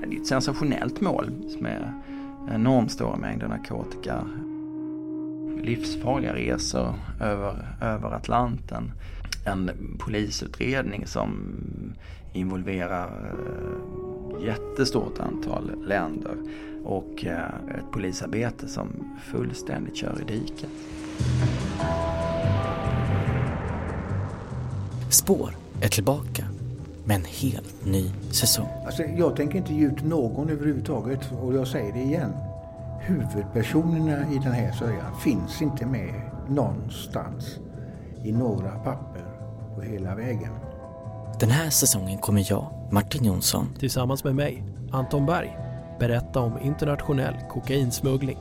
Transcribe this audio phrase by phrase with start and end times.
[0.00, 1.92] Det är ett sensationellt mål med
[2.50, 4.26] enormt stora mängder narkotika.
[5.62, 8.92] Livsfarliga resor över, över Atlanten.
[9.46, 11.54] En polisutredning som
[12.32, 13.34] involverar
[14.36, 16.36] ett jättestort antal länder
[16.84, 18.88] och eh, ett polisarbete som
[19.22, 20.70] fullständigt kör i diket.
[25.10, 26.44] Spår är tillbaka
[27.10, 28.68] med en helt ny säsong.
[28.86, 32.32] Alltså, jag tänker inte ge ut någon överhuvudtaget och jag säger det igen.
[33.00, 36.14] Huvudpersonerna i den här sörjan finns inte med
[36.48, 37.58] någonstans
[38.24, 39.24] i några papper
[39.74, 40.52] på hela vägen.
[41.40, 45.58] Den här säsongen kommer jag, Martin Jonsson, tillsammans med mig, Anton Berg,
[46.00, 48.38] berätta om internationell kokainsmuggling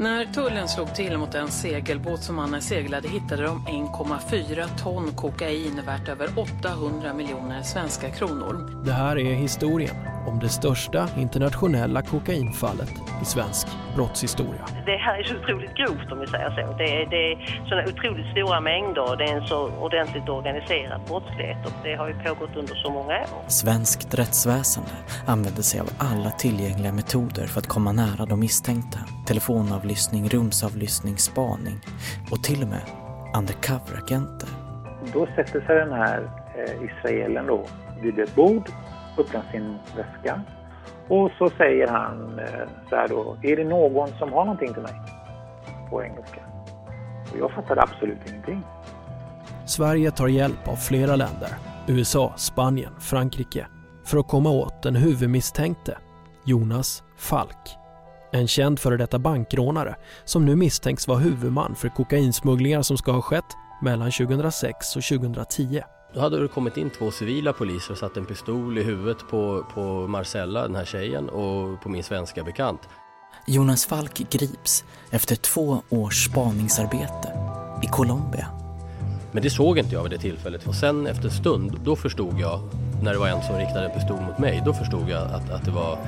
[0.00, 5.80] när tullen slog till mot en segelbåt som mannen seglade hittade de 1,4 ton kokain
[5.86, 8.82] värt över 800 miljoner svenska kronor.
[8.84, 14.64] Det här är historien om det största internationella kokainfallet i svensk brottshistoria.
[14.86, 16.74] Det här är så otroligt grovt om vi säger så.
[16.78, 21.00] Det är, det är sådana otroligt stora mängder och det är en så ordentligt organiserad
[21.08, 23.48] brottslighet och det har ju pågått under så många år.
[23.48, 24.90] Svenskt rättsväsende
[25.26, 28.98] använder sig av alla tillgängliga metoder för att komma nära de misstänkta.
[29.26, 31.78] Telefonavlyssning, rumsavlyssning, spaning
[32.30, 32.82] och till och med
[33.36, 34.48] undercover-agenter.
[35.12, 37.66] Då sätter sig den här eh, israelen då
[38.02, 38.70] vid ett bord
[39.18, 40.40] öppnar sin väska
[41.10, 44.82] och så säger han eh, så här då, är det någon som har någonting till
[44.82, 44.94] mig?
[45.90, 46.40] På engelska.
[47.32, 48.62] Och jag fattade absolut ingenting.
[49.66, 51.48] Sverige tar hjälp av flera länder,
[51.86, 53.66] USA, Spanien, Frankrike,
[54.04, 55.98] för att komma åt den huvudmisstänkte,
[56.44, 57.76] Jonas Falk.
[58.32, 63.22] En känd före detta bankrånare som nu misstänks vara huvudman för kokainsmugglingar som ska ha
[63.22, 65.82] skett mellan 2006 och 2010.
[66.14, 69.66] Då hade det kommit in två civila poliser och satt en pistol i huvudet på,
[69.74, 72.80] på Marcella, den här tjejen, och på min svenska bekant.
[73.46, 77.32] Jonas Falk grips efter två års spaningsarbete
[77.82, 78.46] i Colombia.
[79.32, 82.40] Men det såg inte jag vid det tillfället och sen efter en stund, då förstod
[82.40, 82.60] jag,
[83.02, 85.64] när det var en som riktade en pistol mot mig, då förstod jag att, att
[85.64, 85.98] det var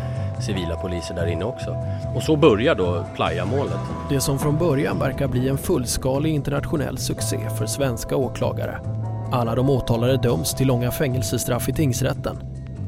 [0.47, 1.77] civila poliser där inne också.
[2.15, 3.81] Och så börjar då Playa-målet.
[4.09, 9.02] Det som från början verkar bli en fullskalig internationell succé för svenska åklagare
[9.33, 12.37] alla de åtalade döms till långa fängelsestraff i tingsrätten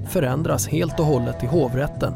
[0.08, 2.12] förändras helt och hållet i hovrätten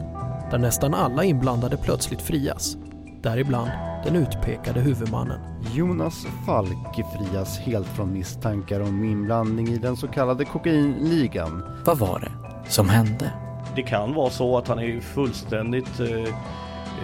[0.51, 2.77] där nästan alla inblandade plötsligt frias.
[3.23, 3.71] Däribland
[4.05, 5.41] den utpekade huvudmannen.
[5.75, 11.63] Jonas Falk frias helt från misstankar om inblandning i den så kallade kokainligan.
[11.85, 12.33] Vad var det
[12.71, 13.33] som hände?
[13.77, 16.35] Det kan vara så att han är fullständigt eh,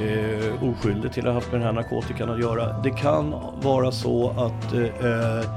[0.09, 2.83] eh, oskyldig till att ha haft med den här narkotikan att göra.
[2.83, 5.51] Det kan vara så att eh,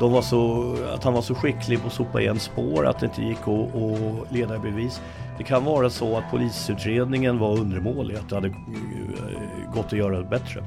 [0.00, 3.06] de var så, att han var så skicklig på att sopa igen spår att det
[3.06, 5.00] inte gick att, att leda bevis.
[5.38, 10.18] Det kan vara så att polisutredningen var undermålig, att det hade eh, gått att göra
[10.18, 10.64] det bättre.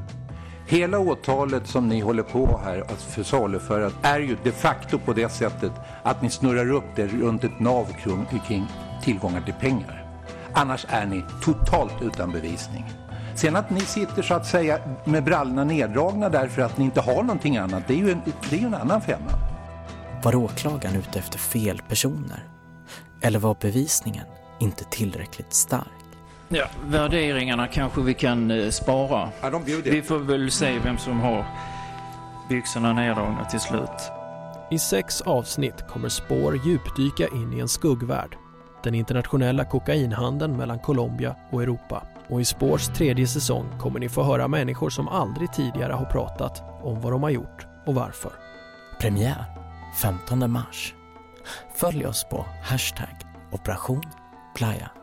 [0.68, 5.30] Hela åtalet som ni håller på här att försaluföra är ju de facto på det
[5.30, 5.72] sättet
[6.04, 7.88] att ni snurrar upp det runt ett nav
[8.48, 8.66] kring
[9.04, 10.06] tillgångar till pengar.
[10.54, 13.01] Annars är ni totalt utan bevisning.
[13.36, 17.24] Sen att ni sitter så att säga med brallorna neddragna därför att ni inte har
[17.24, 19.32] någonting annat, det är ju en, det är ju en annan femma.
[20.24, 22.44] Var åklagaren ute efter fel personer?
[23.22, 24.26] Eller var bevisningen
[24.60, 25.88] inte tillräckligt stark?
[26.50, 29.30] Ja, värderingarna kanske vi kan eh, spara.
[29.42, 31.46] Ja, vi får väl se vem som har
[32.50, 34.12] byxorna neddragna till slut.
[34.72, 38.38] I sex avsnitt kommer Spår djupdyka in i en skuggvärld.
[38.84, 42.04] Den internationella kokainhandeln mellan Colombia och Europa.
[42.32, 46.64] Och i Spårs tredje säsong kommer ni få höra människor som aldrig tidigare har pratat
[46.84, 48.32] om vad de har gjort och varför.
[49.00, 49.46] Premiär
[50.02, 50.94] 15 mars.
[51.76, 53.16] Följ oss på hashtag
[53.52, 54.04] Operation
[54.56, 55.01] Playa.